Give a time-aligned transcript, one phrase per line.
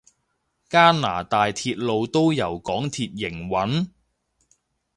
[0.67, 3.87] 加拿大鐵路都由港鐵營運？